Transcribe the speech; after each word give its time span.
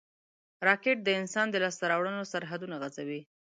راکټ 0.67 0.97
د 1.03 1.09
انسان 1.19 1.47
د 1.51 1.55
لاسته 1.63 1.83
راوړنو 1.91 2.29
سرحدونه 2.33 2.75
غځوي 2.81 3.21